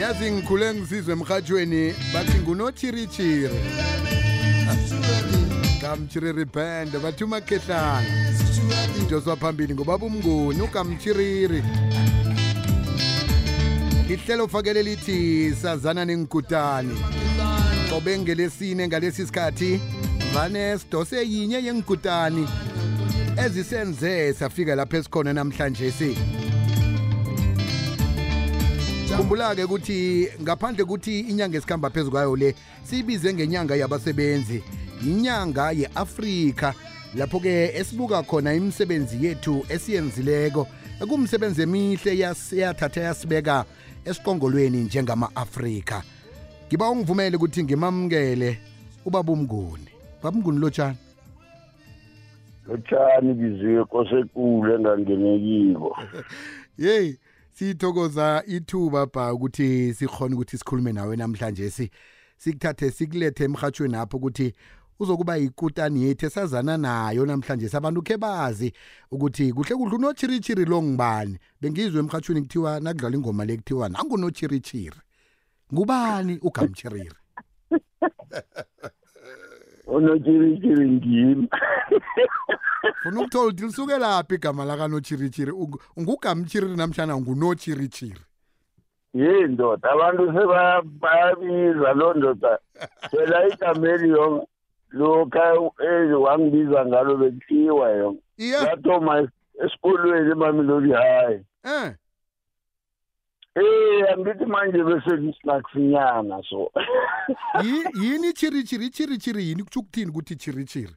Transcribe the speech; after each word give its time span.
yazi 0.00 0.30
ngikhule 0.30 0.74
ngisizwe 0.74 1.12
emhathweni 1.12 1.94
bathi 2.14 2.38
daddy. 5.00 5.80
kamchiriri 5.80 6.44
band 6.44 6.98
bathi 6.98 7.24
umakhehlana 7.24 8.06
idoswa 9.02 9.36
phambili 9.36 9.74
ngobaba 9.74 10.06
umnguni 10.06 10.60
ukamchiriri 10.60 11.62
ihlelo 14.08 14.44
ufakele 14.44 14.82
lithi 14.82 15.54
sazana 15.62 16.04
nengikutani 16.04 16.98
qobe 17.90 18.18
ngelesine 18.18 18.88
ngalesi 18.88 19.26
sikhathi 19.26 19.80
vane 20.34 20.78
sidose 20.78 21.24
yinye 21.24 21.56
yengikutani 21.64 22.48
ezisenze 23.46 24.34
safika 24.34 24.74
lapho 24.74 24.96
esikhona 24.96 25.32
namhlanje 25.32 25.90
si? 25.90 26.16
Khumbula-ke 29.16 29.64
ukuthi 29.64 30.28
ngaphandle 30.42 30.82
ukuthi 30.82 31.20
inyanga 31.20 31.58
esikhamba 31.58 31.90
phezu 31.90 32.10
kwayo 32.10 32.36
le 32.36 32.54
siyibize 32.84 33.34
ngenyanga 33.34 33.76
yabasebenzi 33.76 34.62
inyanga 35.06 35.72
ye-afrika. 35.72 36.74
Lapho-ke 37.16 37.72
esibuka 37.78 38.22
khona 38.22 38.54
imisebenzi 38.54 39.24
yethu 39.24 39.64
esiyenzileko 39.68 40.66
kumsebenzi 41.08 41.62
emihle 41.62 42.14
yas- 42.18 42.56
yathatha 42.56 43.00
yasibeka 43.00 43.64
esiqongolweni 44.04 44.78
njengama-afrika. 44.78 46.02
Ngiba 46.68 46.90
ungivumele 46.90 47.36
ukuthi 47.36 47.62
ngimamukele 47.64 48.58
ubaba 49.04 49.32
umnguni. 49.32 49.88
Baba 50.22 50.36
umnguni 50.36 50.58
lotshani 50.58 50.98
lotshani 52.68 53.34
biziwe 53.34 53.84
kosekule 53.84 54.74
engangenekiko 54.74 55.96
yeyi 56.78 57.18
sithokoza 57.58 58.42
ithuba 58.46 59.06
bha 59.06 59.32
ukuthi 59.34 59.94
sikhona 59.94 60.34
ukuthi 60.34 60.58
sikhulume 60.58 60.92
nawe 60.92 61.16
namhlanje. 61.16 61.70
Si 61.70 61.90
sikuthathe 62.36 62.90
sikulethe 62.90 63.44
emhatshweni 63.44 63.96
apho 63.96 64.16
ukuthi 64.16 64.54
uzokuba 65.00 65.36
yikutani 65.36 66.02
yethu 66.02 66.26
esazana 66.26 66.76
nayo 66.76 67.26
namhlanje. 67.26 67.68
Sabantu 67.68 68.02
khe 68.02 68.16
bazi 68.16 68.72
ukuthi 69.10 69.52
kuhle 69.52 69.74
kudla 69.74 69.96
unochirichiri 69.98 70.64
lo 70.64 70.82
ngibani 70.82 71.38
bengizwe 71.60 72.00
emhatshweni 72.00 72.42
kuthiwa 72.42 72.80
nakudlala 72.80 73.16
ingoma 73.16 73.44
le 73.44 73.56
kuthiwa 73.56 73.88
nangunochirichiri. 73.88 75.00
Ngubani 75.72 76.38
ugamchiriri? 76.42 77.16
unotshiritshiri 79.88 80.90
ngimi 80.90 81.48
funa 83.02 83.20
ukuthola 83.20 83.44
ukuthi 83.46 83.64
lisuke 83.66 83.98
laphi 83.98 84.34
igama 84.34 84.64
lakanochirichiri 84.64 85.52
Ungu- 85.52 85.80
ungugamchiriri 85.96 86.76
namhlanje 86.76 87.14
ngunochirichiri 87.20 88.20
ye 89.14 89.46
ndoda 89.46 89.90
abantu 89.90 90.26
seba- 90.32 90.82
bayabiza 90.82 91.92
loo 91.92 92.14
ndoda. 92.14 92.58
Phela 93.10 93.48
igameli 93.48 94.08
yonke 94.08 94.46
lokha 94.90 95.54
eh, 95.84 96.20
wangibiza 96.20 96.86
ngalo 96.86 97.16
bekuthiwa 97.16 97.90
yonke 97.90 98.22
iya. 98.36 98.58
Yathoma 98.58 99.20
es- 99.20 99.30
esikolweni 99.64 100.30
emamilodi 100.30 100.92
hayi. 100.92 101.40
Eh. 101.64 101.94
Eh 103.60 104.12
angithi 104.12 104.46
manje 104.46 104.84
bese 104.84 105.18
ngisinakusinyana 105.22 106.42
so. 106.50 106.70
Yi- 107.64 107.90
yini 108.02 108.28
ichirichiri 108.28 108.86
ichirichiri 108.86 109.48
yini? 109.48 109.62
Kutsho 109.62 109.80
ukuthini 109.80 110.10
ukuthi 110.10 110.34
ichirichiri 110.34 110.94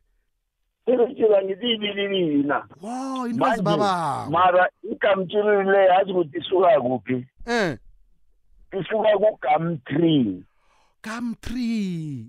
chiritsiri 0.85 1.35
angithi 1.35 1.71
ibililina 1.73 2.65
wow 2.81 3.25
into 3.27 3.39
Manje, 3.39 3.53
ezibabako 3.53 4.31
mara 4.31 4.69
igamtshiriri 4.83 5.63
le 5.71 5.85
yazi 5.85 6.11
ukuthi 6.11 6.37
isuka 6.37 6.81
kuphi? 6.81 7.25
Eh. 7.45 7.77
Isuka 8.79 9.09
kugumtree 9.17 10.43
gumtree 11.03 12.25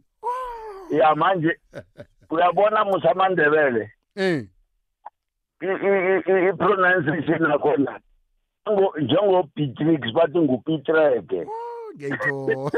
ya 0.91 1.15
manje 1.15 1.60
uyabona 2.31 2.84
musamandebele 2.84 3.92
eh. 4.16 4.44
I- 5.60 5.66
i- 5.66 6.22
i- 6.26 6.53
i-pronunciation 8.67 8.69
yakhona 8.69 8.69
ngo- 8.69 9.00
njengo-beatrix 9.00 10.12
bathi 10.15 10.39
ngupitreke 10.39 11.47
ngiyayitho. 11.97 12.71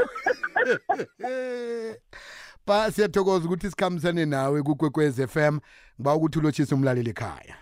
Ba 2.67 2.91
siyathokoza 2.91 3.45
ukuthi 3.45 3.69
sikhambisane 3.69 4.25
nawe 4.25 4.63
kukwekwez 4.63 5.25
FM 5.27 5.59
ngiba 5.99 6.15
ukuthi 6.15 6.39
ulotshise 6.39 6.75
umlaleli 6.75 7.09
ekhaya. 7.09 7.55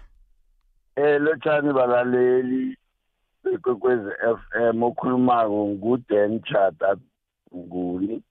Um 0.98 1.24
lotshani 1.24 1.74
balaleli 1.74 2.78
bekwekwezi 3.44 4.10
f 4.22 4.40
m 4.74 4.84
okhulumako 4.84 5.68
nguden 5.68 6.42
chata 6.42 6.96
nguni 7.56 8.24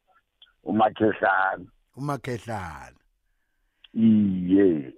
umakhehlana 0.64 1.64
umakhehlana 1.97 2.97
iye. 3.94 4.94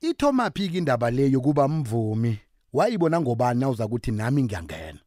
Ithomaphi 0.00 0.68
ke 0.68 0.78
indaba 0.78 1.10
le 1.10 1.30
yokuba 1.30 1.68
mvumi? 1.68 2.38
Wayibona 2.72 3.20
ngobani 3.20 3.60
nawuza 3.60 3.86
ukuthi 3.86 4.10
nami 4.12 4.42
ngiyangena 4.42 4.98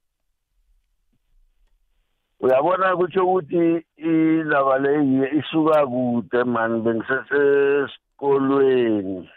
uyabona 2.39 2.95
kutsho 2.97 3.25
ukuthi 3.27 3.85
indaba 3.97 4.79
leyi 4.79 5.39
isuka 5.39 5.87
kude 5.87 6.43
mani 6.43 6.81
bengisesesikolweni. 6.81 9.29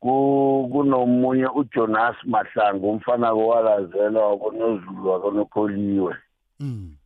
Ku- 0.00 0.68
kunomunye 0.72 1.46
ujonas 1.46 2.16
mahlangu 2.24 2.90
umfana 2.90 3.30
kowalazelwa 3.32 4.30
wakonozulu 4.30 5.08
wakonokholiwe 5.10 6.16
Mm. 6.60 6.96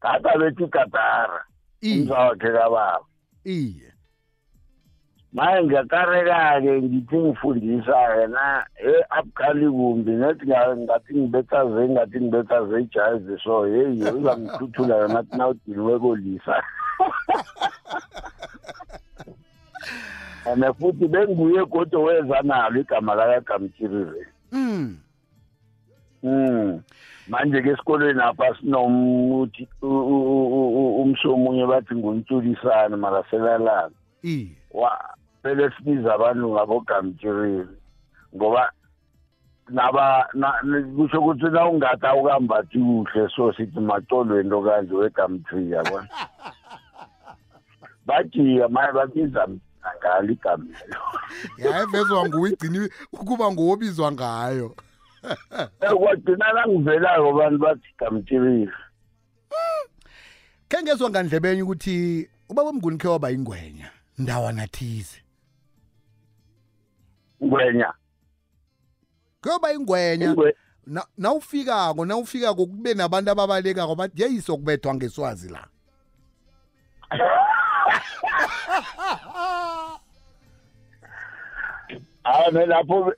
kade 0.00 0.38
bethi 0.38 0.64
igatara 0.64 1.44
iye. 1.80 2.02
umza 2.02 2.18
wakhe 2.18 2.52
kababa. 2.52 3.00
Iye. 3.44 3.92
Maye 5.34 5.64
ngiyakareka-ke 5.64 6.82
ngithi 6.82 7.16
ngifundisa-ke 7.18 8.26
na 8.30 8.64
e 8.78 8.94
abukhali 9.10 9.66
kumbi. 9.70 10.10
Nethi 10.10 10.46
nga- 10.46 10.76
ngathi 10.76 11.14
ngibethaze 11.14 11.88
ngathi 11.88 12.20
ngibethaze 12.20 12.80
ijazi 12.80 13.34
so 13.44 13.64
heyi 13.66 14.02
uzangithuthula 14.02 14.96
yona 14.96 15.18
athi 15.18 15.36
nawudiniwe 15.36 15.98
kolisa 15.98 16.56
and 20.46 20.64
futhi 20.78 21.08
benguye 21.08 21.64
kodwa 21.66 22.02
weza 22.04 22.42
nalo 22.42 22.80
igama 22.80 23.14
lakagamtshirire 23.14 24.26
mm 24.52 24.96
Mm. 26.24 26.80
manje 27.28 27.62
ke 27.62 27.68
esikolweni 27.70 28.20
apha 28.22 28.54
sinomuthi 28.60 29.68
u- 29.82 29.86
u- 29.86 30.48
u- 30.48 30.72
u- 30.72 31.02
umsomunye 31.02 31.66
bathi 31.66 31.94
nguntsulisane 31.94 32.96
mara 32.96 33.24
selalana. 33.30 33.90
Phela 35.44 35.70
sibiza 35.76 36.14
abantu 36.14 36.48
ngabogamtshirili 36.48 37.76
ngoba 38.36 38.72
naba 39.68 40.28
kusho 40.96 41.20
ukuthi 41.20 41.44
na 41.52 41.68
ungathi 41.68 42.06
awukambathi 42.06 42.78
kuhle 42.78 43.28
so 43.36 43.52
sithi 43.52 43.80
macolweni 43.80 44.48
lokanje 44.48 44.94
wegamtree 44.94 45.70
yabona? 45.70 46.08
Bajika 48.06 48.68
maye 48.68 48.92
babiza 48.92 49.48
ngalo 49.98 50.32
igamelo 50.32 51.00
yayevezwa 51.58 52.28
nguwe 52.28 52.50
igcini 52.50 52.88
ukuba 53.12 53.52
ngowobizwa 53.52 54.12
ngayo. 54.12 54.76
Kwagcina 56.00 56.52
nangivelako 56.52 57.32
bantu 57.32 57.58
bathi 57.58 57.88
gamtshirili 57.98 58.72
khe 60.68 60.82
ngezwa 60.82 61.10
ngandlebenye 61.10 61.62
ukuthi 61.62 62.28
ubaba 62.48 62.72
mnguni 62.72 62.98
khe 62.98 63.08
waba 63.08 63.30
yingwenya 63.30 63.90
ndawana 64.18 64.66
thize. 64.66 65.23
Ngwenya. 67.44 67.92
Khe 69.42 69.50
waba 69.50 69.70
yingwenya 69.70 70.26
ingwe- 70.32 70.54
Na- 70.86 71.06
nawufikako 71.18 72.04
nawufikako 72.04 72.66
kube 72.66 72.94
nabantu 72.94 73.30
ababalekako 73.30 73.94
bathi 73.94 74.22
yeyiso 74.22 74.56
kubethwa 74.56 74.94
ngeswazi 74.94 75.48
la. 75.48 75.66
Hayi 82.24 82.52
nelapho 82.52 83.12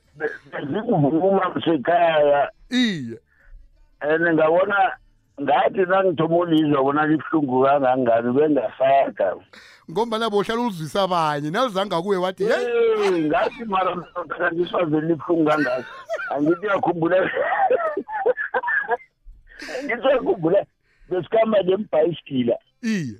bezikuvuma 0.50 1.62
sekhaya 1.64 2.50
iye. 2.70 3.18
And 4.00 4.22
ngabona 4.34 4.96
ngathi 5.42 5.80
nangithoma 5.86 6.36
ulizwa 6.36 6.82
bona 6.82 7.06
libuhlungu 7.06 7.62
kangangani 7.64 8.32
bengasaga. 8.32 9.36
Ngombana 9.90 10.30
bohlala 10.30 10.60
ulizwisa 10.60 11.02
abanye 11.02 11.50
nalizanga 11.50 12.02
kuwe 12.02 12.16
wathi 12.16 12.42
yeyi 12.44 12.66
Hey, 13.02 13.22
ngathi 13.28 13.64
mara 13.64 13.96
kantiswaze 14.28 15.00
libuhlungu 15.00 15.44
kangaka. 15.50 15.84
Angithi 16.30 16.66
uyakhumbula 16.66 17.30
ngithi 19.84 20.06
uyakhumbula 20.08 20.64
besikhamba 21.10 21.64
ngembhayisikila 21.64 22.56
iye. 22.82 23.14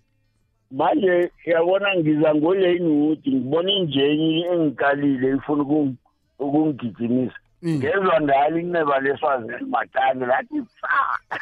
Manje 0.70 1.30
yabona 1.44 1.96
ngiza 1.96 2.34
ngoleyinwood 2.34 3.18
ngibona 3.28 3.70
injenyi 3.72 4.42
engikalile 4.44 5.28
ifuna 5.36 5.62
ukum- 5.62 5.94
ukungigijimisa. 6.38 7.34
Mm. 7.38 7.45
Ngezwa 7.74 8.18
ndala 8.20 8.60
inceba 8.60 9.00
leswazini 9.00 9.64
matane 9.70 10.26
lathi 10.26 10.62
fa! 10.80 10.96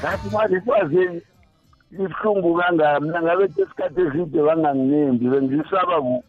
Ngathi 0.00 0.30
manje 0.32 0.60
swazini 0.64 1.22
libuhlungu 1.90 2.54
kangaka 2.56 3.00
mna 3.00 3.22
ngabe 3.22 3.48
tesikhathi 3.48 4.00
eside 4.00 4.42
banganginembi 4.42 5.28
bengisaba 5.28 6.00
ku 6.00 6.24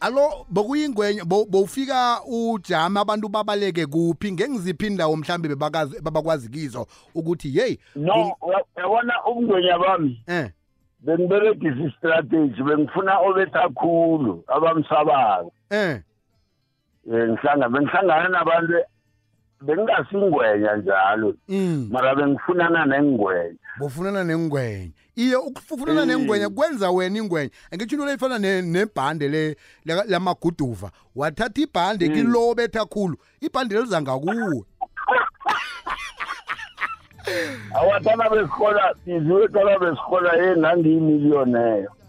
alo 0.00 0.46
bokuyingwenya 0.50 1.24
bo- 1.24 1.44
bowufika 1.46 2.20
ujama 2.26 3.00
abantu 3.00 3.28
babaleke 3.28 3.86
kuphi? 3.86 4.32
Ngengiziphi 4.32 4.86
indawo 4.86 5.16
mhlambe 5.16 5.48
bebakazi- 5.48 6.00
babakwazi 6.02 6.48
kizo 6.50 6.86
ukuthi 7.14 7.50
hey 7.50 7.76
no 7.96 8.36
yabona 8.76 9.14
ubungwenya 9.30 9.78
bami? 9.78 10.22
Eh. 10.26 10.50
Bengiberegisa 11.00 11.84
istrategy 11.88 12.62
bengifuna 12.62 13.18
obetha 13.18 13.68
khulu 13.68 14.44
abamsabayo 14.46 15.52
eh 15.70 15.90
Eh, 15.90 16.00
ngihlanga 17.08 17.68
bengihlangana 17.68 18.28
nabantu 18.28 18.74
bengingasingwenya 19.62 20.76
njalo. 20.76 21.34
Mm. 21.48 21.88
Mara 21.92 22.14
bengifunana 22.14 22.86
nengwenya. 22.86 23.58
Bofunana 23.78 24.24
nengwenya. 24.24 24.90
Iye 25.16 25.36
ukufunana 25.36 26.00
Eh. 26.00 26.06
nengwenya 26.06 26.48
kwenza 26.48 26.90
wena 26.90 27.18
ingwenya. 27.18 27.50
Angitsho 27.70 27.96
into 27.96 28.06
lefana 28.06 28.38
ne- 28.38 28.62
nebhande 28.62 29.28
le 29.28 29.56
la- 29.84 30.04
lamaguduva 30.04 30.90
wathatha 31.16 31.60
ibhande 31.60 32.08
Mm. 32.08 32.14
kilobetha 32.14 32.84
khulu. 32.84 33.16
Ibhande 33.40 33.80
liza 33.80 34.02
ngakuwe. 34.02 34.64
Awathana 37.74 38.30
besihola 38.30 38.94
iziwetana 39.06 39.78
besihola 39.78 40.36
engangiyimilioneyo 40.36 41.90
baba 41.90 42.01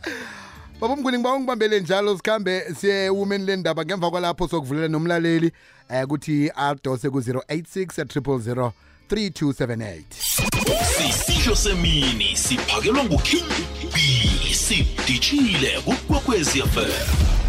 mnguni 0.87 1.17
ngiba 1.17 1.33
ungibambele 1.33 1.79
njalo 1.79 2.17
sikhambe 2.17 2.63
siye 2.79 3.09
women 3.09 3.45
le 3.45 3.55
ndaba. 3.55 3.85
Ngemva 3.85 4.11
kwalapho 4.11 4.47
sokuvulela 4.47 4.87
nomlaleli 4.87 5.51
eh 5.89 6.05
kuthi 6.07 6.51
adose 6.55 7.09
ku-086 7.09 8.03
000 8.03 8.71
3278 9.09 10.01
sisidlo 10.97 11.55
semini 11.55 12.37
siphakelwa 12.37 13.03
nguking 13.03 13.45
b 13.93 13.97
sidishile 14.53 15.81
kukwekwezi 15.85 16.61
fm 16.61 17.42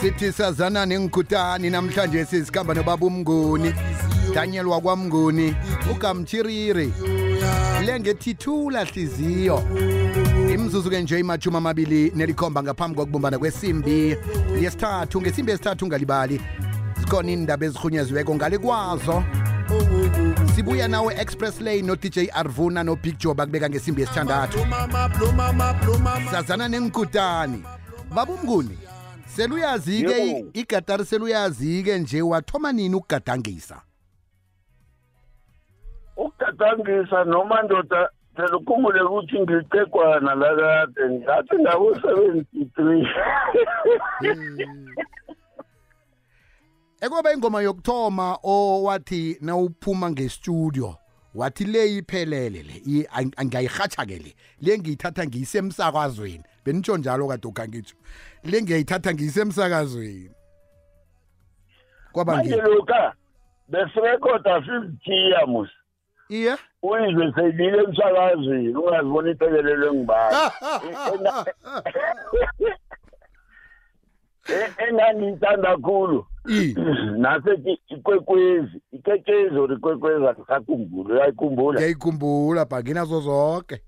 sithi 0.00 0.32
sazana 0.32 0.86
nengikutani 0.86 1.70
namhlanje 1.70 2.24
sizikhamba 2.24 2.74
nobaba 2.74 3.06
umnguni. 3.06 3.74
Daniel 4.34 4.66
wakwamnguni 4.66 5.56
ugamchiriri 5.90 6.92
lengethithula 7.86 8.84
hliziyo. 8.84 9.62
Imzuzu-ke 10.54 11.02
nje 11.02 11.20
imashumi 11.20 11.56
amabili 11.56 12.12
nelikhomba 12.14 12.62
ngaphambi 12.62 12.96
kokubumbana 12.96 13.38
kwesimbi 13.38 14.16
yesithathu 14.60 15.20
ngesimbi 15.20 15.50
yesithathu 15.50 15.84
ungalibali 15.84 16.40
zikhona 16.98 17.30
iindaba 17.30 17.66
ezirhunyeziweko 17.66 18.34
ngale 18.34 18.58
kwazo. 18.58 19.24
Sibuya 20.54 20.88
nawe 20.88 21.14
express 21.20 21.60
lane 21.60 21.82
no-dj 21.82 22.18
arvuna 22.32 22.84
no-big 22.84 23.18
job 23.18 23.40
akubeka 23.40 23.68
ngesimbi 23.70 24.00
yesithandathu 24.00 24.58
sazana 26.30 26.68
nengikutani 26.68 27.62
baba 28.14 28.32
umnguni 28.32 28.78
seluyazi-ke 29.36 30.18
Yebo. 30.18 30.50
igatari 30.54 31.04
seluyazi-ke 31.04 31.98
nje 31.98 32.22
wathoma 32.22 32.72
nini 32.72 32.94
ukugadangisa? 32.94 33.82
Ukugadangisa 36.16 37.24
noma 37.24 37.62
ndoda 37.62 38.10
phela 38.36 38.56
ukhumbule 38.56 39.00
ukuthi 39.00 39.40
ngicegwana 39.40 40.34
lakade 40.34 41.10
ngathi 41.10 41.56
ngabo-seventy-three 41.58 43.06
ekoba 47.00 47.32
ingoma 47.32 47.62
yokuthoma 47.62 48.38
owathi 48.42 49.38
nawuphuma 49.40 50.10
ngestudio. 50.10 50.96
Wathi 51.38 51.64
le 51.64 51.86
iphelele 51.98 52.62
le 52.66 52.74
i- 52.86 53.06
ang- 53.14 53.34
angiyayirhatsha-ke 53.36 54.18
le 54.24 54.34
le 54.60 54.78
ngiyithatha 54.78 55.26
ngiyisemsakazweni. 55.26 56.44
Benitsho 56.64 56.96
njalo 56.96 57.28
kade 57.28 57.46
ukangitsho 57.48 57.96
le 58.44 58.62
ngiyayithatha 58.62 59.14
ngiyisemsakazweni. 59.14 60.30
Kwaba 62.12 62.36
manje 62.36 62.50
ngi 62.56 62.60
lokha 62.60 63.12
besirekhoda 63.68 64.60
fifty 64.62 65.34
mus 65.46 65.70
iye 66.28 66.56
uyizwe 66.82 67.32
seyilile 67.34 67.78
emsakazweni 67.84 68.74
ungazibona 68.76 69.30
iphelelelwe 69.30 69.92
ngibani 69.92 70.36
E- 72.64 72.74
engangiyithanda 74.88 75.76
khulu. 75.76 76.26
I? 76.48 76.74
Nasethi 77.18 77.80
ikwekwezi 77.88 78.80
ikekezi 78.92 79.56
or 79.56 79.72
ikwekwezi 79.72 80.26
akisakhumbula 80.26 81.14
uyayikhumbula? 81.14 81.78
Ngiyayikhumbula 81.78 82.64
bhanginazo 82.64 83.20
zonke 83.20 83.82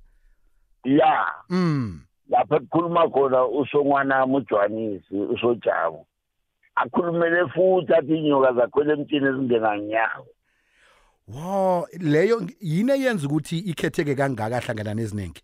ya. 0.85 1.27
Mm. 1.49 2.01
Lapho 2.29 2.61
kukhuluma 2.61 3.09
khona 3.09 3.47
usongwanami 3.47 4.37
ujwanisi 4.37 5.15
usojabu. 5.15 6.07
Akhulumele 6.75 7.47
futhi 7.47 7.95
athi 7.95 8.19
inyoka 8.19 8.53
zakhwela 8.53 8.93
emtini 8.93 9.27
ezingenanyawo. 9.27 10.27
Wo 11.29 11.89
leyo 11.99 12.43
yini 12.61 12.93
eyenza 12.93 13.27
ukuthi 13.27 13.59
ikhetheke 13.59 14.15
kangaka 14.15 14.61
hlangana 14.61 14.95
neziningi 14.95 15.43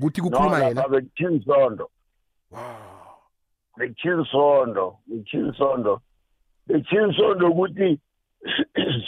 kuthi 0.00 0.20
kukhuluma 0.20 0.58
yena? 0.64 0.88
bekuthinsondo 0.88 1.90
wow 2.50 2.93
bekuthinsondo 3.78 4.98
bekuthinsondo 5.06 6.00
bekuthinsondo 6.66 7.44
ukuthi 7.50 8.00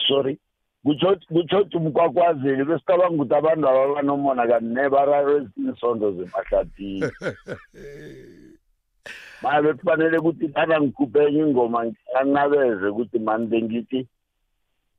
sorry 0.08 0.38
kutshothi 0.84 1.76
umkwakwazeli 1.76 2.64
besicabanga 2.64 3.14
ukuthi 3.14 3.34
abantu 3.34 3.68
aba 3.68 3.94
banomona 3.94 4.46
kanti 4.46 4.70
nebararo 4.74 5.32
ezinsondo 5.38 6.12
zemahlathini. 6.16 7.10
Manje 9.42 9.62
bekufanele 9.62 10.18
ukuthi 10.18 10.48
thana 10.48 10.80
ngikhuphe 10.80 11.18
enye 11.26 11.40
ingoma 11.40 11.86
ngiyanabeze 11.86 12.86
ukuthi 12.86 13.18
mani 13.18 13.46
bengithi 13.46 14.08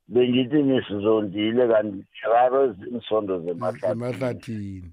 bengithi 0.08 0.62
nisizondile 0.62 1.68
kanti 1.68 2.04
raro 2.32 2.64
ezinsondo 2.68 3.40
zemahlathini. 3.40 3.92
Emahlathini 3.92 4.90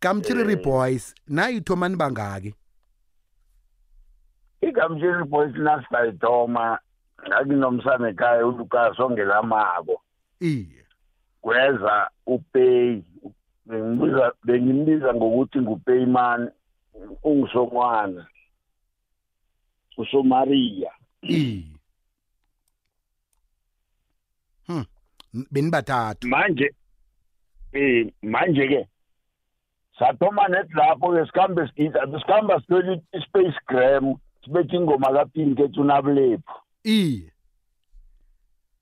kamthiriri 0.00 0.56
boys 0.56 1.14
nayithomani 1.28 1.96
bangaki 1.96 2.54
igamshini 4.60 5.24
boys 5.24 5.54
nasayithoma 5.54 6.78
ngakinomsana 7.28 8.08
ekhaya 8.08 8.46
ulukas 8.46 9.00
ongelamako 9.00 10.02
iye. 10.40 10.84
Kweza 11.40 12.10
upeyi 12.26 13.04
bengibiza 13.66 14.32
bengimbiza 14.44 15.14
ngokuthi 15.14 15.58
ngupeyman 15.58 16.50
ungisongwana 17.22 18.26
usomariya 19.96 20.92
iye. 21.22 21.64
Hmm 24.66 24.84
benibathathu. 25.50 26.28
Manje 26.28 26.74
eh 27.72 28.12
manje 28.22 28.68
ke 28.68 28.88
sathoma 29.98 30.48
net 30.48 30.68
lapho 30.74 31.12
ke 31.12 31.26
sikhambe 31.26 31.68
sigida 31.68 32.00
sikhamba 32.20 32.60
sithole 32.60 33.02
i-space 33.12 33.58
gram. 33.66 34.14
Sibethe 34.44 34.76
ingoma 34.76 35.12
kapinki 35.12 35.62
ethi 35.62 35.80
unabulephu. 35.80 36.52
Iye. 36.84 37.32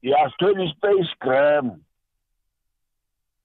Ya 0.03 0.31
sithole 0.31 0.65
i-space 0.65 1.17
gram. 1.21 1.81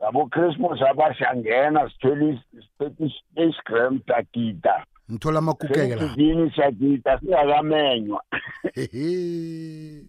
Yabo 0.02 0.28
christmas 0.28 0.82
abashangena 0.82 1.90
sithole 1.90 2.40
siphethe 2.52 3.06
i-space 3.06 3.62
gram 3.66 4.02
sagida 4.08 4.86
ngithola 5.12 5.40
amakukeke 5.40 5.96
la 5.96 6.02
sesizini 6.02 6.52
siyagida 6.52 7.20
singakamenywa. 7.20 8.24
Hehe. 8.74 10.06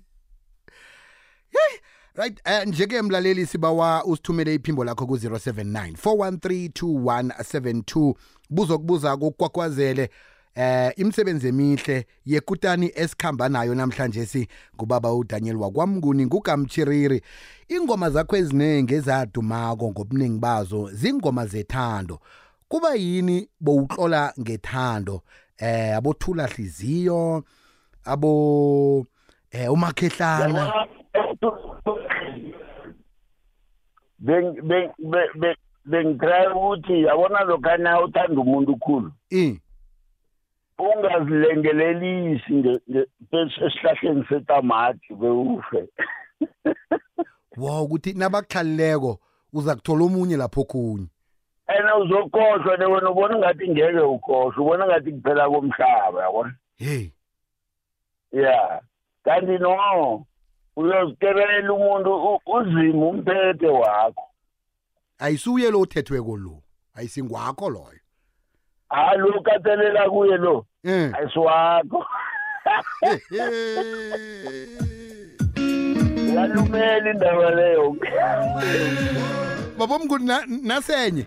Hey, 1.50 1.78
right 2.14 2.40
eh 2.44 2.66
njeke 2.66 3.02
mlaleli 3.02 3.46
sibawa 3.46 4.04
usithumele 4.04 4.54
iphimbo 4.54 4.84
lakho 4.84 5.04
ku079 5.04 5.92
4132172 5.92 8.14
buzo 8.50 8.78
kubuza 8.78 9.16
kokwakwazele 9.16 10.10
eh 10.54 10.92
imisebenzi 10.96 11.48
emihle 11.48 12.06
yekutani 12.26 12.92
esikhamba 12.94 13.48
nayo 13.48 13.74
namhlanje 13.74 14.26
si 14.26 14.48
ngubaba 14.74 15.14
uDaniel 15.14 15.56
wakwamnguni 15.56 16.26
ngugamchiriri 16.26 17.22
ingoma 17.68 18.10
zakho 18.10 18.36
eziningi 18.36 18.94
ezadumako 18.94 19.90
ngobuningi 19.90 20.38
bazo 20.38 20.90
zingoma 20.92 21.46
zethando. 21.46 22.20
Kuba 22.68 22.94
yini 22.94 23.48
bowutlola 23.60 24.32
ngethando? 24.40 25.22
Eh 25.58 25.96
abothula 25.96 26.46
hliziyo 26.46 27.44
abo 28.04 29.06
eh 29.50 29.72
umakhehlana. 29.72 30.72
Beng 34.18 34.54
beng 34.62 34.90
be- 34.98 35.30
be- 35.40 35.56
bengitry 35.84 36.46
ukuthi 36.54 37.02
yabona 37.02 37.40
lokhana 37.44 38.00
uthanda 38.04 38.40
umuntu 38.40 38.76
khulu. 38.76 39.12
I 39.32 39.60
ungazilengelelisi 40.82 42.80
esihlahleni 43.32 44.24
setamati 44.28 45.14
bewufe 45.14 45.88
wow 47.62 47.84
ukuthi 47.84 48.12
nabakuhlalileko 48.12 49.18
uza 49.52 49.74
kuthola 49.76 50.04
omunye 50.04 50.36
lapho 50.36 50.64
khunye 50.64 51.06
and 51.66 52.02
uzokhohlwa 52.02 52.76
ne 52.76 52.84
wena 52.84 53.10
ubona 53.10 53.38
ngathi 53.38 53.68
ngeke 53.68 53.98
ukhohlwe 54.00 54.62
ubona 54.62 54.86
ngathi 54.86 55.12
kuphela 55.12 55.50
komhlaba 55.50 56.22
yabona 56.22 56.54
hey. 56.76 57.10
Ya 58.32 58.82
kanti 59.24 59.58
no 59.58 60.26
uyozikerelela 60.76 61.72
umuntu 61.72 62.40
uzima 62.46 63.06
umphethe 63.06 63.68
wakho. 63.68 64.24
Ayisuye 65.18 65.70
lo 65.70 65.80
uthethweko 65.80 66.36
lo 66.36 66.62
ayisingwakho 66.94 67.70
loyo. 67.70 68.00
Hayi 68.88 69.18
lo 69.18 69.38
ukatelela 69.38 70.10
kuye 70.10 70.36
lo. 70.36 70.66
Eh. 70.84 71.10
Ayisiwakho 71.14 72.06
uyalumela 76.28 77.10
indaba 77.10 77.50
leyo 77.50 77.96
baba 79.78 79.98
mnguni 79.98 80.26
na- 80.26 80.46
nasenye 80.62 81.26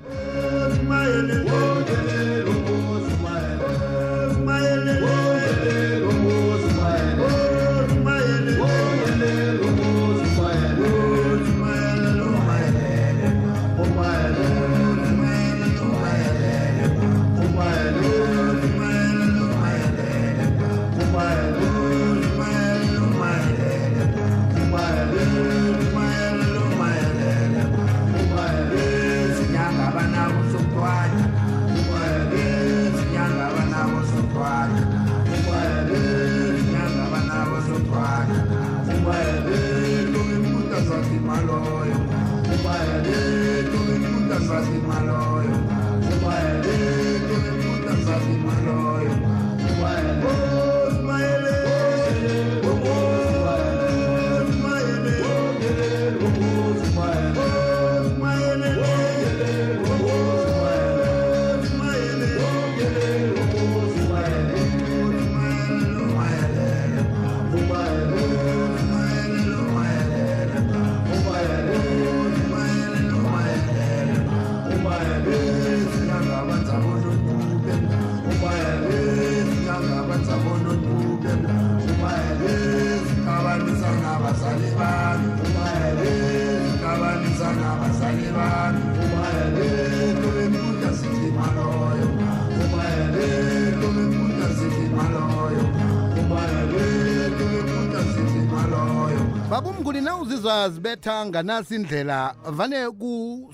na 100.05 100.17
uzizwa 100.17 100.69
zibetha 100.69 101.25
nganasi 101.25 101.75
indlela 101.75 102.35
vane 102.51 102.89
ku 102.91 103.53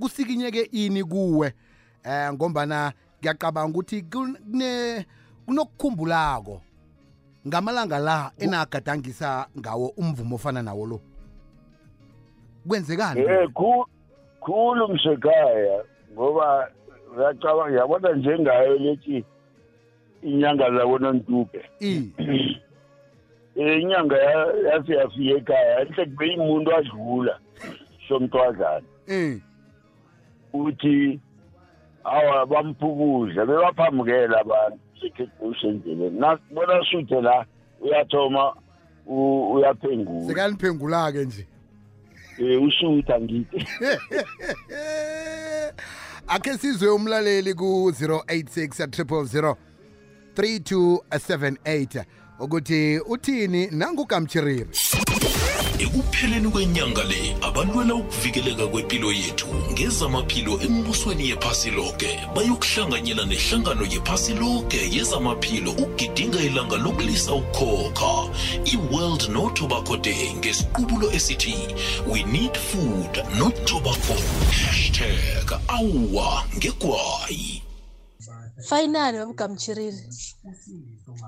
kusikinyeke 0.00 0.62
ini 0.72 1.04
kuwe 1.04 1.52
eh 2.04 2.32
ngombana 2.32 2.92
ngiyacabanga 3.20 3.70
ukuthi 3.78 4.02
kune 4.02 5.06
kunokukhumbulako 5.46 6.62
ngamalanga 7.48 7.98
la 7.98 8.32
enagadangisa 8.38 9.46
ngawo 9.58 9.88
umvumo 9.96 10.34
ofana 10.36 10.62
nawo 10.62 10.86
lo. 10.86 11.00
Kwenzekani? 12.68 13.20
Eh 13.20 13.48
khu- 13.54 13.86
khulu 14.40 14.88
msekhaya 14.88 15.84
ngoba 16.12 16.70
uyacabanga 17.16 17.78
yabona 17.78 18.12
njengayo 18.12 18.78
lethi 18.78 19.24
inyanga 20.22 20.70
zabona 20.70 21.12
ntube 21.12 21.64
i. 21.80 22.12
Eh, 22.18 22.56
inyanga 23.56 24.16
ya- 24.16 24.54
yase 24.72 24.92
yafika 24.92 25.36
ekhaya 25.38 25.80
enhle 25.80 26.04
kube 26.06 26.26
imuntu 26.28 26.74
adlula 26.76 27.38
somntwazana 28.08 28.86
eh. 29.06 29.38
Uthi 30.52 31.20
awa 32.04 32.46
bamphukudla 32.46 33.46
bebaphambukela 33.46 34.40
abantu. 34.40 34.78
Sekhedusa 35.00 35.66
endleleni. 35.68 36.20
Nasibona 36.20 36.84
suthe 36.90 37.20
la 37.20 37.46
uyathoma 37.80 38.54
u- 39.06 39.52
uyaphenguka 39.54 40.28
sekaniphendula 40.28 41.12
ke 41.12 41.24
nje. 41.24 41.46
Um 42.38 42.66
usutha 42.68 43.20
ngithi. 43.20 43.66
Akhe 46.28 46.58
sizwe 46.58 46.88
umlaleli 46.88 47.54
ku-086 47.54 48.86
000 49.04 49.56
3278 50.34 52.04
ukuthi 52.42 52.98
uthini 52.98 53.68
nangugamchiriri 53.70 54.66
ekupheleni 55.78 56.48
kwenyanga 56.48 57.04
le 57.04 57.36
abalwela 57.42 57.94
ukuvikeleka 57.94 58.66
kwempilo 58.66 59.12
yethu 59.12 59.46
ngezamaphilo 59.72 60.60
embusweni 60.60 61.28
yephasi 61.30 61.70
loke. 61.70 62.20
Bayokuhlanganyela 62.34 63.24
nehlangano 63.24 63.84
yephasi 63.84 64.34
loke 64.34 64.80
yezamaphilo 64.96 65.70
ukugidinga 65.72 66.40
ilanga 66.40 66.76
lokulisa 66.76 67.32
ukukhokha. 67.34 68.30
I-world 68.64 69.28
no 69.28 69.50
tobacco 69.50 69.96
day 69.96 70.34
ngesiqubulo 70.34 71.10
esithi 71.12 71.56
we 72.06 72.22
need 72.24 72.56
food 72.56 73.24
no 73.38 73.50
tobacco. 73.64 74.14
Hashtag 74.50 75.52
awa 75.68 76.44
ngegwayi. 76.56 77.61
Finally 78.68 79.18
babugamchiriri 79.18 80.00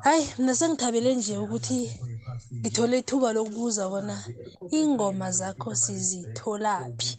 hayi 0.05 0.25
mina 0.39 0.55
sengithabele 0.55 1.15
nje 1.15 1.35
ukuthi 1.39 1.79
ngithole 2.61 2.99
ithuba 2.99 3.29
lokubuza 3.37 3.89
bona 3.93 4.17
ingoma 4.79 5.29
zakho 5.39 5.71
sizitholaphi? 5.83 7.11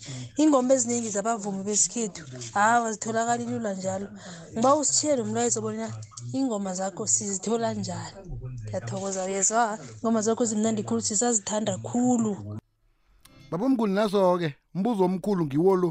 Ingoma 0.41 0.73
eziningi 0.75 1.09
zabavumi 1.15 1.61
besikhethu 1.67 2.23
hawa 2.53 2.87
zitholakali 2.93 3.45
lula 3.51 3.73
njalo. 3.73 4.07
Ngiba 4.53 4.75
usitshiyele 4.79 5.21
umlayezo 5.21 5.61
bona 5.65 5.87
ingoma 6.37 6.71
zakho 6.79 7.03
sizithola 7.13 7.73
njani? 7.73 8.17
Ngiyathokoza 8.65 9.21
yezwa 9.33 9.79
ingoma 10.01 10.21
zakho 10.25 10.43
zimnandi 10.49 10.81
khulu 10.83 11.01
sisazithanda 11.01 11.73
khulu. 11.87 12.33
Baba 13.51 13.69
mnguni 13.69 13.93
naso-ke 13.93 14.49
mbuzo 14.77 15.03
omkhulu 15.05 15.45
ngiwo 15.45 15.75
lo. 15.81 15.89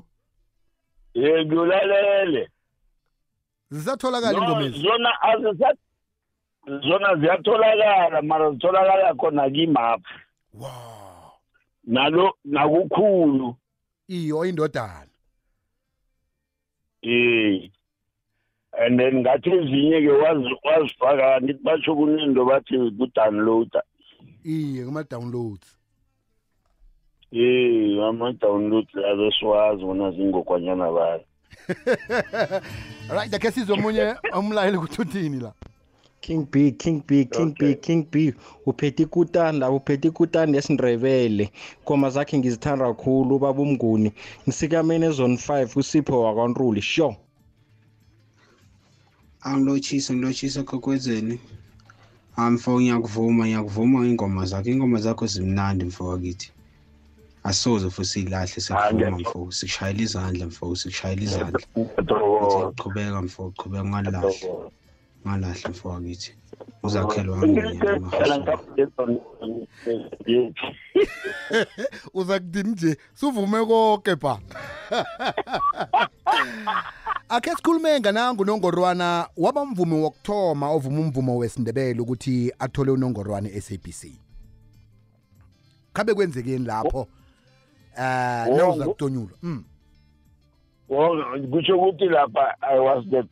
Um 1.14 1.46
ngiwulalele. 1.46 2.42
Zisatholakala 3.71 4.33
No, 4.38 4.44
ingoma 4.44 4.64
ezi? 4.64 4.83
zona 4.83 5.23
azisa 5.23 5.75
zona 6.88 7.16
ziyatholakala 7.16 8.23
mara 8.23 8.50
zitholakala 8.50 9.14
khona 9.14 9.50
kimaphi 9.50 10.14
wow. 10.54 10.71
Nalo 11.87 12.35
nakukhulu. 12.44 13.56
Iyo 14.09 14.44
indodana 14.44 15.06
eh 17.02 17.71
and 18.78 18.99
then 19.00 19.21
ngathi 19.21 19.50
ezinye-ke 19.50 20.09
wazi- 20.12 20.59
wazifaka 20.64 21.40
ngithi 21.40 21.62
batsho 21.62 21.94
kunento 21.97 22.44
bathi 22.44 22.75
ku-downloada. 22.99 23.83
Iye 24.44 24.85
kuma-downloads. 24.85 25.78
Ye 27.30 28.00
ama-download 28.09 28.87
labe 28.94 29.30
siwazi 29.38 29.85
bona 29.85 30.11
zingokwanyana 30.11 30.92
bayo 30.92 31.25
right 33.09 33.35
akhe 33.35 33.50
sizwe 33.50 33.75
omunye 33.75 34.14
umlayeli 34.38 34.76
ukuthi 34.76 35.02
uthini 35.02 35.40
la 35.40 35.52
King 36.21 36.47
B, 36.50 36.73
King 36.73 37.02
B, 37.06 37.25
King 37.25 37.52
B, 37.59 37.64
Okay. 37.66 37.75
King 37.75 38.06
B. 38.11 38.35
Uphethe 38.66 39.02
ikutani 39.02 39.59
la, 39.59 39.71
uphethe 39.71 40.09
ikutani 40.09 40.56
yesindrebele. 40.56 41.52
Ngoma 41.83 42.11
zakhe 42.11 42.38
ngizithanda 42.38 42.87
kakhulu 42.87 43.38
baba 43.38 43.62
umnguni. 43.62 44.12
Ngisikamene 44.49 45.11
zone 45.11 45.37
5 45.37 45.78
usipho 45.78 46.23
wakwaNruli. 46.23 46.83
Sure. 46.83 47.16
angilotshisa 49.44 50.14
ngilotshisa 50.14 50.62
khokwezeni 50.62 51.38
ah 52.37 52.50
mfo 52.50 52.80
ngiyakuvuma 52.80 53.44
ngiyakuvuma 53.47 54.06
ingoma 54.06 54.47
zakho 54.47 54.71
ingoma 54.71 54.99
zakho 55.04 55.26
zimnandi 55.26 55.85
mfo 55.85 56.02
wakithi 56.09 56.49
asoze 57.44 57.90
futhi 57.90 58.08
silahle 58.08 58.60
sekuvuma 58.60 59.18
mfo 59.18 59.50
sikushayela 59.52 60.00
izandla 60.00 60.46
mfo 60.46 60.76
sikushayela 60.76 61.22
izandla. 61.22 61.60
Ngiyathokoza 61.78 62.72
qhubeka 62.80 63.22
mfo 63.22 63.52
qhubeka 63.58 63.84
ngalahle. 63.84 64.34
Ngalahle 65.26 65.68
mfo 65.70 65.88
wakithi 65.88 66.30
uzakhelwa 66.82 67.38
ngamanye 67.38 67.80
uza 72.14 72.40
kudini 72.40 72.70
nje? 72.70 72.96
Suvume 73.14 73.66
konke 73.66 74.16
ba 74.16 74.38
akhe 77.28 77.50
sikhulume 77.50 78.00
nganangu 78.00 78.44
nongorwana 78.44 79.28
waba 79.36 79.64
mvumi 79.64 79.94
wokuthoma 79.94 80.70
ovuma 80.70 81.00
umvumo 81.00 81.36
wesindebele 81.36 82.00
ukuthi 82.00 82.52
athole 82.58 82.90
unongorwana 82.90 83.48
e-sabc 83.48 84.02
khabe 85.92 86.14
kwenzekeni 86.14 86.66
lapho? 86.66 87.08
Eh 87.98 88.46
Oh, 88.50 88.56
nawuza 88.56 88.84
ngo- 88.84 88.90
kutonyulwa 88.92 89.38
mm. 89.42 89.64
Well, 90.88 91.48
kutsho 91.50 91.76
ukuthi 91.78 92.04
lapha 92.04 92.54
i 92.60 92.78
was 92.78 93.04
the 93.10 93.24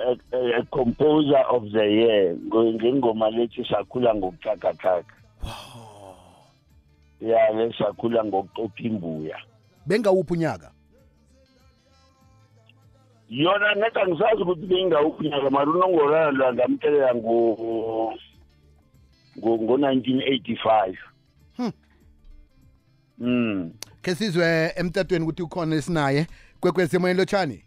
a, 0.00 0.16
a, 0.32 0.58
a 0.58 0.62
composer 0.70 1.44
of 1.50 1.62
the 1.72 1.84
year. 1.84 2.34
Ngo- 2.34 2.72
ngengoma 2.74 3.30
lethi 3.30 3.64
sakhula 3.64 4.14
ngokuthakathaka 4.14 5.14
ya 7.20 7.50
le 7.52 7.72
sakhula 7.78 8.24
ngokuqopha 8.24 8.82
imbuya. 8.82 9.36
Bengawuphi 9.86 10.32
unyaka? 10.32 10.70
Yona 13.28 13.74
neta 13.74 14.06
ngisazi 14.08 14.42
ukuthi 14.42 14.66
bengawuphi 14.66 15.28
nyaka 15.28 15.50
mari 15.50 15.70
unongorana 15.70 16.30
lwa 16.30 16.54
ngamthelela 16.54 17.14
ngo 17.14 17.56
ngo- 19.38 19.58
ngo-1985 19.62 20.94
Hmm. 21.56 21.72
mm 23.18 23.70
ke 24.02 24.14
sizwe 24.14 24.72
emtatweni 24.76 25.24
ukuthi 25.24 25.42
ukhona 25.42 25.76
esinaye 25.76 26.26
kwekwesemoyeni 26.60 27.18
lotshani? 27.18 27.64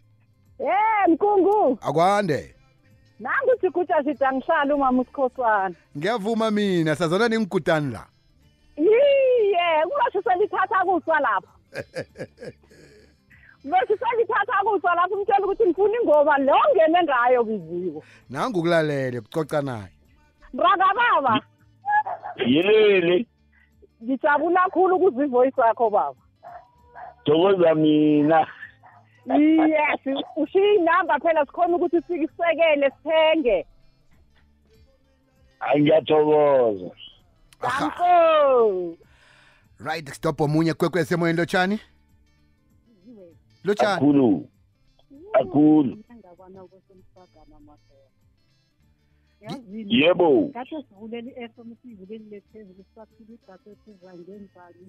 Eh 0.59 1.07
mkungu 1.07 1.77
akwande. 1.81 2.55
Nangu 3.19 3.51
sikutsha 3.61 4.03
sithi 4.03 4.25
angihlali 4.25 4.73
umama 4.73 5.01
usikhosana 5.01 5.75
ngiyavuma 5.97 6.51
mina 6.51 6.95
sazona 6.95 7.27
ningigudani 7.27 7.93
la? 7.93 8.05
Yiye 8.77 9.83
kulosho 9.83 10.21
selithatha 10.29 10.85
kuswa 10.85 11.19
lapho 11.19 11.47
kulosho 13.61 13.97
selithatha 14.01 14.63
kuswa 14.63 14.95
lapho 14.95 15.15
umtshela 15.15 15.45
ukuthi 15.45 15.65
ngifuna 15.65 15.97
ingoma 16.01 16.38
le 16.38 16.51
ongene 16.51 17.03
ngayo 17.03 17.45
kiziko 17.45 18.03
nangukulalele 18.29 19.21
kucoca 19.21 19.61
naye. 19.61 19.91
Mraka 20.53 20.85
baba. 20.95 21.41
Yelele 22.38 23.25
ngijabula 24.03 24.69
khulu 24.73 24.95
ukuzwa 24.95 25.25
ivoice 25.25 25.61
yakho 25.61 25.89
baba. 25.89 26.21
Thokoza 27.25 27.75
mina 27.75 28.48
yes 29.68 30.18
ushiye 30.36 30.75
inamba 30.75 31.20
phela 31.20 31.46
sikhona 31.46 31.75
ukuthi 31.75 32.01
sikusekele 32.01 32.92
sithenge 32.92 33.66
angiyathokoza 35.60 36.90
ngiyathokoza 36.90 36.92
danko 37.62 38.98
right 39.79 40.10
stop 40.10 40.42
omunye 40.42 40.74
kwekwesemoyeni 40.74 41.38
lotshani 41.38 41.79
lotshani 43.64 43.96
akhulu 43.96 44.50
akhulu 45.34 45.98
yebo 49.88 50.50
kathi 50.53 50.75
sivuleli 50.90 51.29
i-fm 51.29 51.75
siyivuleli 51.81 52.25
lephezulu 52.29 52.84
sisaphila 52.84 53.34
idatha 53.34 53.70
esizangenzani 53.72 54.88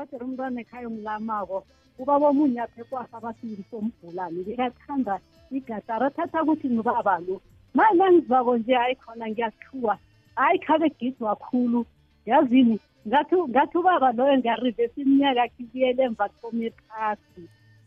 sadere 0.00 0.24
umntwana 0.24 0.60
ekhaya 0.64 0.88
omlamako 0.88 1.58
ubaba 2.00 2.26
omunye 2.32 2.60
apha 2.64 2.80
ekwasa 2.80 3.14
abasindi 3.20 3.62
sombhulane 3.70 4.40
bekathanda 4.46 5.14
igatara 5.52 6.06
athatha 6.08 6.42
ukuthi 6.42 6.66
ngibaba 6.72 7.16
lo. 7.26 7.36
Maye 7.76 7.92
nangizwako 7.98 8.56
nje 8.56 8.74
hayi 8.74 8.94
khona 9.02 9.26
ngiyakhuwa 9.28 9.94
hayi 10.36 10.58
khabe 10.64 10.88
gidwa 10.98 11.36
khulu. 11.36 11.80
Yazini 12.26 12.76
ngathi 13.08 13.36
ngathi 13.52 13.76
ubaba 13.78 14.12
loyo 14.16 14.34
ngiyarivesa 14.38 14.96
iminyaka 15.02 15.42
akhe 15.42 15.60
ibuyele 15.62 16.02
emva 16.08 16.26
thome 16.40 16.68
phasi. 16.88 17.42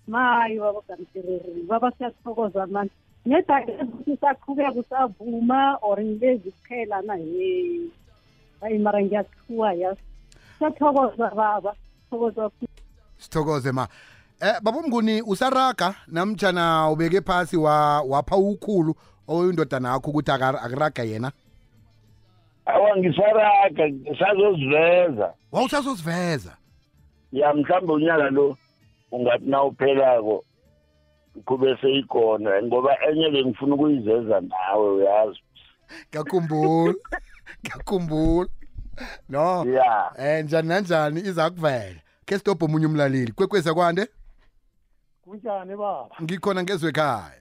Mayi 0.08 0.60
baba 0.60 0.82
gamtireri 0.88 1.62
baba 1.70 1.90
siyathokoza 1.98 2.68
mani 2.68 2.92
nedakezukuthi 3.26 4.14
saqhubeka 4.22 4.80
usavuma 4.82 5.78
or 5.82 5.98
ngilezi 5.98 6.52
kuphela 6.52 7.02
na? 7.02 7.16
He 7.18 7.90
hayi 8.62 8.78
mara 8.78 9.02
ngiyakhuwa 9.02 9.74
yas 9.74 9.98
siyathokoza 10.58 11.30
baba. 11.36 11.74
Thokoza 12.18 12.50
sithokoze 13.18 13.72
ma. 13.72 13.88
Eh 14.42 14.60
baba 14.62 14.82
mnguni 14.82 15.22
usaraga 15.22 15.96
namtjana 16.08 16.90
ubeke 16.90 17.22
phasi 17.22 17.58
wa 17.58 18.02
wapha 18.02 18.36
ukhulu 18.38 18.96
oyindodana 19.28 19.90
yakho 19.94 20.10
ukuthi 20.12 20.32
aka- 20.32 20.62
akuraga 20.62 21.04
yena? 21.04 21.32
Awa 22.66 22.98
ngisaraga 22.98 23.90
ngisazoziveza. 23.90 25.34
Wawusazosiveza 25.52 26.58
ya 27.32 27.54
mhlawumbe 27.54 27.94
unyaka 27.94 28.30
lo 28.30 28.58
ungathi 29.12 29.46
nawuphelako 29.46 30.44
kube 31.46 31.78
seyikhona 31.82 32.62
ngoba 32.64 32.98
enye 33.10 33.30
bengifuna 33.32 33.76
ukuyiveza 33.76 34.42
nawe 34.42 34.90
uyazi. 34.96 35.40
Ngiyakhumbula 36.10 36.94
ngiyakhumbula. 37.64 38.50
No? 39.30 39.66
Ya. 39.66 40.12
Eh 40.18 40.44
njani 40.46 40.68
nanjani 40.68 41.20
iza 41.22 41.50
kuvela? 41.50 42.00
Ke 42.26 42.38
stop 42.40 42.64
omunye 42.64 42.86
umlaleli. 42.86 43.32
Kwekweza 43.32 43.74
kwande 43.74 44.08
kunjani 45.24 45.76
baba? 45.76 46.10
Ngikhona 46.22 46.64
ngezwe 46.64 46.90
ekhaya. 46.90 47.32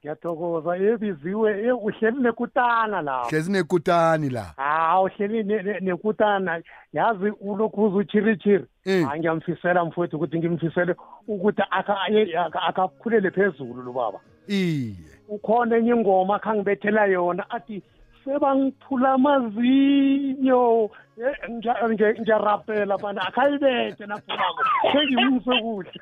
Ngiyathokoza. 0.00 0.76
Ebiziwe 0.76 1.62
eh, 1.66 1.84
uhleli 1.84 2.18
nekutana 2.22 3.02
lapha 3.02 3.28
hlezi 3.30 3.52
nekutani 3.52 4.30
la. 4.30 4.42
Ha 4.56 5.00
uhleli 5.00 5.42
ne- 5.44 5.62
ne- 5.62 5.80
nekutana. 5.80 6.62
Yazi 6.92 7.30
ulokhu 7.40 7.84
uze 7.84 7.96
uchirichiri 7.96 8.64
Eh. 8.84 9.06
hayi 9.06 9.20
ngiyamfisela 9.20 9.84
mfowethu 9.84 10.16
ukuthi 10.16 10.38
ngimfisele 10.38 10.94
ukuthi 11.28 11.62
aka- 11.70 12.00
aye- 12.00 12.38
aka- 12.38 12.62
akakhulele 12.62 13.30
phezulu 13.30 13.82
lo 13.82 13.92
baba. 13.92 14.20
Iye. 14.48 14.94
Ukhona 15.28 15.76
enye 15.76 15.90
ingoma 15.90 16.38
khangibethela 16.38 17.06
yona 17.06 17.50
athi 17.50 17.82
sebangiphula 18.24 19.12
amazinyo 19.12 20.90
Eh, 21.12 21.36
ngiya- 21.50 21.88
ngiya- 21.92 22.16
ngiyarapela 22.20 22.96
bana 22.98 23.20
akhayibethe 23.28 24.06
naphumako. 24.08 24.62
Sengiwise 24.92 25.54
kuhle. 25.62 25.92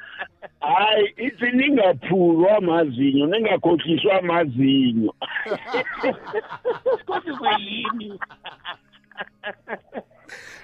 Hayi 0.61 1.05
ithi 1.19 1.49
ningaphulwa 1.53 2.57
amazinyo 2.57 3.27
ningakhohliswa 3.27 4.19
amazinyo 4.23 5.13
sikhohliswe 6.99 7.49
yini 7.59 8.19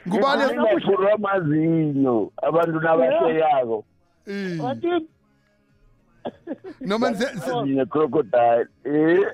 ngubani? 0.08 0.42
Ningaphulwa 0.46 1.12
amazinyo 1.12 2.30
abantu 2.42 2.80
nabahleyako 2.80 3.84
wathi 4.62 5.06
noma 6.80 7.10
necrocodile 7.66 8.66
eh. 8.84 9.26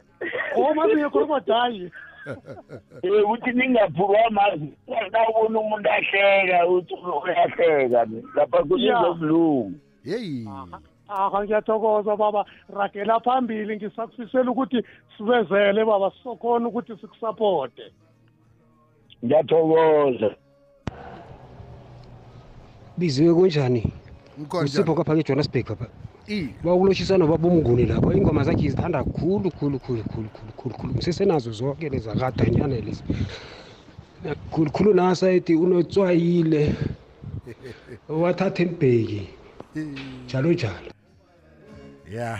Omazinyo 0.56 1.11
kholokodayi 1.11 1.85
Eh 1.85 1.92
uthi 3.32 3.50
ningaphulwa 3.52 4.26
amazinyo 4.26 5.08
nawubona 5.12 5.61
umuntu 5.61 5.88
ahleka 5.90 6.68
uthi 6.68 6.94
uyahleka 7.24 8.06
lapha 8.37 8.58
Ya. 8.58 8.64
kunizobulungu 8.64 9.72
yeyi 10.04 10.48
aha 11.08 11.44
ngiyathokoza 11.44 12.16
baba. 12.16 12.44
Ragela 12.68 13.20
phambili 13.20 13.76
ngisakufisela 13.76 14.50
ukuthi 14.50 14.82
sivezele 15.16 15.85
baba. 15.85 16.11
Sizokhona 16.11 16.68
ukuthi 16.68 16.96
sikusapote 17.00 17.82
ngiyathokoza. 19.24 20.30
Biziwe 22.98 23.35
kunjani? 23.35 23.92
Ngikhona 24.40 24.64
usipho 24.64 24.82
njani? 24.82 24.96
kapha 24.96 25.16
ke 25.16 25.22
johannesburg 25.22 25.68
apha 26.33 26.49
bakulotshisa 26.64 27.18
nobaba 27.18 27.49
umnguni 27.49 27.87
lapho. 27.87 28.12
Ingoma 28.12 28.45
zakhe 28.45 28.66
izithanda 28.66 29.05
khulu 29.05 29.51
khulu 29.51 29.79
khulu 29.79 30.03
khulu 30.05 30.29
khulu 30.29 30.53
khulu 30.57 30.75
khulu. 30.75 30.95
Ngisesenazo 30.95 31.53
zonke 31.53 31.88
lezakadanyana 31.88 32.77
lezi. 32.81 33.03
Khulukhulu 34.51 34.95
nasayidi 34.95 35.55
unotswayile 35.55 36.75
wathathenbheki 38.09 39.29
njalo 40.25 40.53
njalo. 40.53 40.92
Ya. 42.12 42.38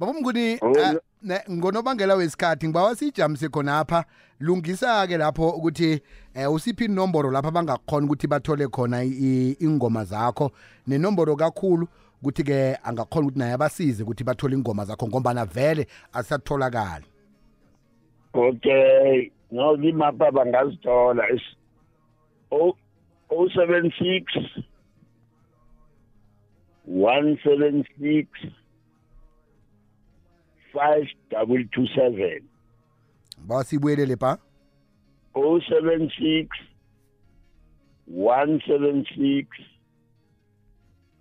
Baba 0.00 0.12
mnguni 0.12 0.54
uh, 0.56 0.94
ne- 1.22 1.42
ngonobangela 1.50 2.14
wesikhathi 2.14 2.66
ngibawa 2.66 2.96
siyijamise 2.96 3.48
khonapha. 3.48 4.04
Lungisa-ke 4.40 5.16
lapho 5.16 5.48
ukuthi 5.50 6.00
eh, 6.34 6.52
usiphi 6.52 6.84
inomboro 6.84 7.30
lapho 7.30 7.48
abangakhona 7.48 8.06
ukuthi 8.06 8.26
bathole 8.26 8.68
khona 8.68 9.02
i- 9.04 9.08
i- 9.10 9.56
ingoma 9.60 10.04
zakho 10.04 10.50
nenomboro 10.86 11.36
kakhulu. 11.36 11.88
Ukuthi-ke 12.22 12.78
angakhona 12.84 13.26
ukuthi 13.26 13.38
naye 13.38 13.52
abasize 13.52 14.02
ukuthi 14.02 14.24
bathole 14.24 14.54
ingoma 14.56 14.84
zakho 14.84 15.08
ngombana 15.08 15.44
vele 15.44 15.86
asatholakali. 16.12 17.04
Okay 18.34 19.30
no 19.50 19.76
limapha 19.76 20.30
bangazithola. 20.30 21.24
Is 21.34 21.40
o 22.50 22.76
o 23.30 23.48
seven 23.48 23.92
six 23.98 24.24
one 26.84 27.38
seven 27.44 27.84
six 27.98 28.28
five 30.72 31.06
double 31.30 31.64
two 31.74 31.86
seven. 31.94 32.40
Bawa 33.46 33.64
sibuyelele 33.64 34.18
pa. 34.18 34.38
O 35.34 35.60
seven 35.60 36.10
six 36.18 36.48
one 38.06 38.60
seven 38.66 39.04
six 39.16 39.48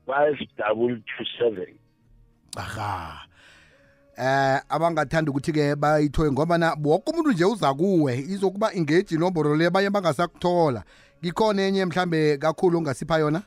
five 0.08 0.38
double 0.58 0.96
two 0.96 1.26
seven. 1.38 1.76
Aha. 2.58 3.22
Eh 4.18 4.62
abangathanda 4.70 5.32
ukuthi-ke 5.32 5.76
bayithole 5.76 6.32
ngoba 6.32 6.58
na 6.58 6.76
woke 6.84 7.12
umuntu 7.12 7.32
nje 7.32 7.46
uza 7.46 7.74
kuwe 7.74 8.18
izokuba 8.18 8.74
ingeji 8.74 9.16
inomboro 9.16 9.56
le 9.56 9.70
baye 9.70 9.90
bangasakuthola. 9.90 10.84
Kikhona 11.22 11.62
enye 11.62 11.86
mhlambe 11.86 12.38
kakhulu 12.38 12.78
ongasipha 12.78 13.20
yona? 13.20 13.42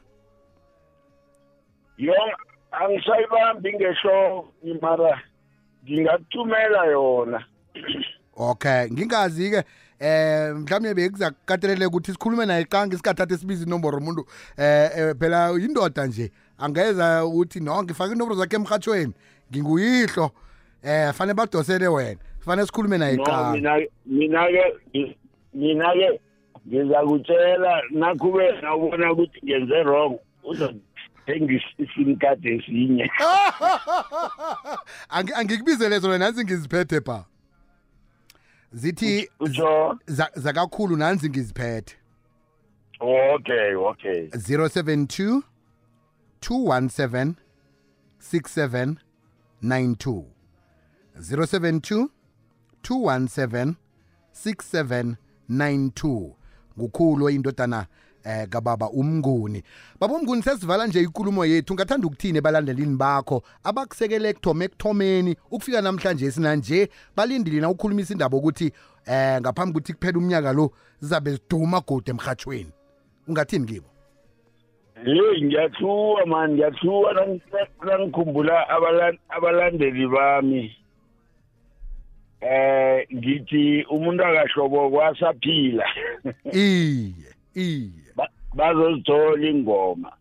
Yo 1.99 2.15
angisayibambi 2.73 3.73
ngesho 3.73 4.45
mara 4.83 5.23
ngingakuthumela 5.85 6.85
yona. 6.87 7.45
Okay 8.37 8.91
ngingazi-ke 8.91 9.65
eh 9.99 10.55
mhlawumbe 10.55 10.95
bekuza 10.95 11.31
kukatelele 11.31 11.87
ukuthi 11.87 12.13
sikhulume 12.13 12.47
naye 12.47 12.65
qangi 12.65 12.97
singathatha 12.97 13.39
sibiza 13.39 13.67
inomboro 13.67 13.99
umuntu 13.99 14.27
eh 14.57 14.91
eh, 14.97 15.15
phela 15.19 15.51
yindoda 15.51 16.07
nje. 16.07 16.31
Angeza 16.61 17.25
ukuthi 17.25 17.61
no 17.61 17.83
ngifake 17.83 18.13
inomboro 18.15 18.37
zakhe 18.41 18.57
emhatshweni 18.57 19.13
nginguyihlo. 19.53 20.31
Eh 20.83 21.13
fanele 21.13 21.35
badosele 21.35 21.89
wena. 21.89 22.21
Fanele 22.41 22.67
sikhulume 22.67 22.99
naye 22.99 23.17
no 23.17 23.25
qangi 23.25 23.57
mina 23.61 23.87
mina 24.07 24.47
ke 24.47 25.17
mina 25.55 25.93
ke 25.93 26.21
ngizakutshela 26.69 27.83
nakube 27.91 28.61
nawubona 28.63 29.13
ukuthi 29.13 29.41
ngenze 29.45 29.83
wrong 29.83 30.19
uzothenga 30.45 31.61
isim 31.79 32.17
card 32.19 32.47
esinye. 32.47 33.11
Angi- 35.11 35.35
angikubizele 35.35 35.99
zona 35.99 36.19
nansi 36.19 36.45
ngiziphethe 36.45 37.01
pa 37.01 37.25
zithi 38.73 39.31
za- 40.07 40.31
zakakhulu 40.35 40.97
nansi 40.97 41.29
ngiziphethe. 41.31 41.97
Okay 43.01 43.75
okay. 43.75 44.27
072 44.27 45.43
217 46.41 47.35
6792 48.33 50.25
072 51.21 52.09
217 52.83 53.75
6792 54.45 56.35
ngukhulu 56.79 57.31
indodana 57.31 57.87
eh 58.25 58.49
kababa 58.49 58.91
umnguni. 58.91 59.63
Baba 60.01 60.15
umnguni 60.15 60.43
sesivala 60.43 60.87
nje 60.87 61.01
ikulumo 61.03 61.45
yethu. 61.45 61.75
Ngathanda 61.75 62.07
ukuthini 62.07 62.39
ebalandelini 62.39 62.97
bakho? 62.97 63.43
Abakusekele 63.65 64.29
ekuthoma 64.29 64.65
ekuthomeni. 64.65 65.37
Ukufika 65.51 65.81
namhlanje 65.81 66.31
sina 66.31 66.57
nje 66.57 66.91
balindile 67.17 67.61
na 67.61 67.71
ukhulumisa 67.71 68.13
indaba 68.13 68.37
ukuthi 68.37 68.73
eh 69.07 69.41
ngaphambi 69.41 69.71
ukuthi 69.71 69.93
kuphela 69.93 70.19
umnyaka 70.19 70.53
lo 70.53 70.73
zizabe 71.01 71.33
ziduma 71.33 71.81
gode 71.81 72.11
emhathweni 72.11 72.73
ungathini 73.29 73.67
kibo 73.67 73.87
hey 75.05 75.41
ngiyathuwa 75.45 76.27
mani 76.27 76.55
ngiyathuwa. 76.55 77.15
Nangi- 77.15 77.43
nangikhumbula 77.87 78.69
abala- 78.69 79.19
abalandeli 79.29 80.07
bami. 80.07 80.77
Eh 82.41 83.07
ngithi 83.15 83.85
umuntu 83.91 84.25
akahlobo 84.25 84.91
kwasaphila. 84.91 85.85
Iye 86.53 87.13
iye. 87.55 87.91
Ba- 88.17 88.33
bazozithola 88.55 89.49
ingoma. 89.49 90.13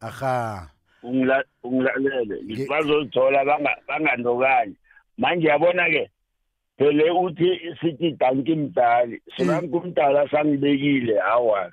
Aha. 0.00 0.70
Ungila- 1.02 1.44
ungilalele. 1.62 2.66
Bazozithola 2.68 3.44
banga- 3.44 3.80
bangandokani 3.88 4.74
manje 5.18 5.48
yabona 5.48 5.86
ke 5.90 6.10
phele 6.78 7.10
uthi 7.10 7.60
sithi 7.80 8.12
danki 8.18 8.54
mdali. 8.54 9.22
Sinanku 9.36 9.76
umdala 9.78 10.28
sangibekile 10.30 11.18
hawa. 11.18 11.72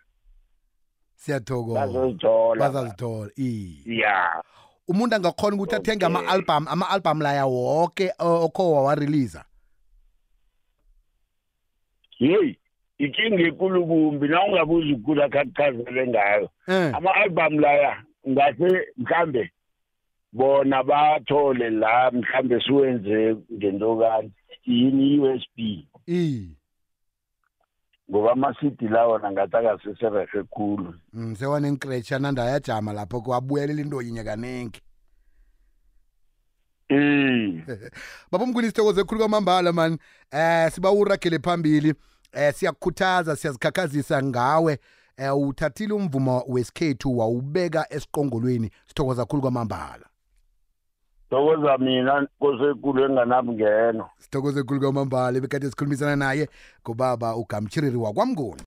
Siyathokoza. 1.24 1.80
Bazozithola. 1.80 2.60
Bazazithola 2.60 3.32
iye 3.36 3.98
ya. 4.00 4.44
Umuntu 4.88 5.16
angakhona 5.16 5.56
ukuthi 5.56 5.76
athenge 5.76 6.06
ama-album 6.06 6.68
ama-album 6.68 7.22
laya 7.22 7.46
woke 7.46 8.12
o- 8.20 8.44
okho 8.46 8.72
wawareleasa 8.72 9.46
yeyi 12.20 12.58
ikinga 12.98 13.44
ekulu 13.48 13.88
kumbi 13.88 14.28
na 14.28 14.44
ungabuza 14.46 14.94
ukula 14.96 15.30
khakuchazele 15.30 16.08
ngayo. 16.08 16.50
Eh. 16.68 16.96
ama-album 16.96 17.60
laya 17.60 18.04
ngase 18.30 18.88
mhlambe 18.98 19.52
bona 20.34 20.84
bathole 20.84 21.70
la 21.70 22.12
mhlambe 22.12 22.60
siwenze 22.62 23.36
ngentokani 23.54 24.32
yini 24.66 25.14
i-usb 25.16 25.58
iye 26.08 26.48
ngoba 28.10 28.32
ama-cd 28.32 28.88
lawo 28.88 29.18
nangathi 29.18 29.58
akaseserehe 29.58 30.44
khulu. 30.44 30.94
Mm, 31.14 31.36
sewanenkretsha 31.36 32.20
nanda 32.20 32.46
yajama 32.46 32.94
lapho 32.94 33.22
kwabuyelela 33.22 33.82
into 33.82 34.02
yinye 34.02 34.24
kanengi. 34.24 34.82
Baba 38.32 38.46
mnguni 38.46 38.68
sithokoze 38.68 39.02
ekhulu 39.02 39.20
kwamambala 39.20 39.74
mani 39.74 39.98
eh 40.32 40.72
siba 40.72 40.92
uragele 40.92 41.40
phambili. 41.40 41.94
Eh 42.34 42.54
siyakukhuthaza 42.54 43.36
siyazikhakhazisa 43.36 44.24
ngawe. 44.24 44.78
Eh 45.18 45.38
uthathile 45.38 45.94
umvumo 45.94 46.44
wesikhethu 46.48 47.18
wawubeka 47.18 47.94
esiqongolweni. 47.94 48.70
Sithokoza 48.88 49.22
kakhulu 49.22 49.42
kwamambala 49.42 50.06
thokoza 51.34 51.78
mina 51.78 52.28
kosekulu 52.40 53.06
enganabungeno 53.06 54.06
sithokoze 54.18 54.60
ekhulu 54.60 54.80
kwamambala 54.80 55.38
ebekade 55.38 55.70
sikhulumisana 55.70 56.16
naye 56.16 56.48
ngobaba 56.86 57.36
ugamchiriri 57.36 57.98
wakwamnguni. 57.98 58.62